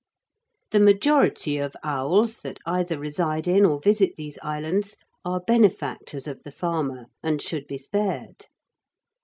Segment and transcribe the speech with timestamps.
[0.71, 6.41] The majority of owls that either reside in or visit these islands are benefactors of
[6.41, 8.47] the farmer, and should be spared.